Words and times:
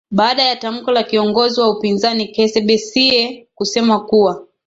baada 0.11 0.43
ya 0.43 0.55
tamko 0.55 0.91
la 0.91 1.03
kiongozi 1.03 1.61
wa 1.61 1.69
upinzani 1.69 2.27
keze 2.27 2.61
besiie 2.61 3.47
kusema 3.55 3.99
kuwa 3.99 4.47